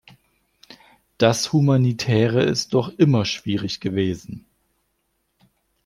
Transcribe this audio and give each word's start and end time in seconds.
Das 1.19 1.53
Humanitäre 1.53 2.41
ist 2.43 2.73
doch 2.73 2.89
immer 2.89 3.23
schwierig 3.23 3.79
gewesen. 3.81 4.47